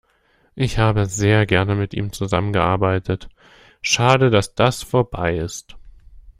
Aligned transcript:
Ich 0.55 0.79
habe 0.79 1.05
sehr 1.05 1.45
gerne 1.45 1.75
mit 1.75 1.93
ihm 1.93 2.11
zusammen 2.11 2.53
gearbeitet. 2.53 3.29
Schade, 3.83 4.31
dass 4.31 4.55
das 4.55 4.81
vorbei 4.81 5.37
ist. 5.37 5.75